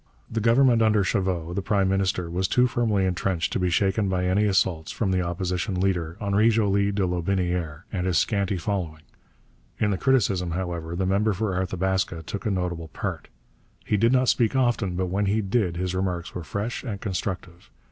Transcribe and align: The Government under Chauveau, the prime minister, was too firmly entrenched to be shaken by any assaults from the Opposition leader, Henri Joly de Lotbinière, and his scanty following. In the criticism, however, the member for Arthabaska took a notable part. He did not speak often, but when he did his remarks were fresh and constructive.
The 0.31 0.41
Government 0.41 0.81
under 0.81 1.03
Chauveau, 1.03 1.53
the 1.53 1.61
prime 1.61 1.87
minister, 1.87 2.27
was 2.31 2.47
too 2.47 2.65
firmly 2.65 3.05
entrenched 3.05 3.53
to 3.53 3.59
be 3.59 3.69
shaken 3.69 4.09
by 4.09 4.25
any 4.25 4.45
assaults 4.45 4.91
from 4.91 5.11
the 5.11 5.21
Opposition 5.21 5.79
leader, 5.79 6.17
Henri 6.19 6.49
Joly 6.49 6.91
de 6.91 7.03
Lotbinière, 7.03 7.83
and 7.93 8.07
his 8.07 8.17
scanty 8.17 8.57
following. 8.57 9.03
In 9.77 9.91
the 9.91 9.99
criticism, 9.99 10.53
however, 10.53 10.95
the 10.95 11.05
member 11.05 11.33
for 11.33 11.53
Arthabaska 11.53 12.23
took 12.25 12.47
a 12.47 12.49
notable 12.49 12.87
part. 12.87 13.27
He 13.85 13.95
did 13.95 14.11
not 14.11 14.27
speak 14.27 14.55
often, 14.55 14.95
but 14.95 15.05
when 15.11 15.27
he 15.27 15.39
did 15.39 15.77
his 15.77 15.93
remarks 15.93 16.33
were 16.33 16.43
fresh 16.43 16.81
and 16.83 16.99
constructive. 16.99 17.69